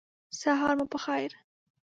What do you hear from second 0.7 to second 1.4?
مو په خیر!